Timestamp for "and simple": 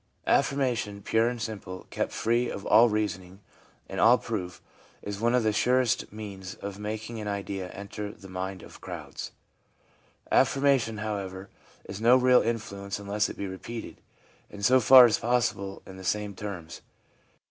1.29-1.85